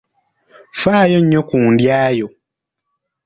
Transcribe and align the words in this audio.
Ffaayo 0.73 1.17
nnyo 1.21 1.41
ku 1.49 1.57
ndya 1.71 2.01
yo. 2.17 2.27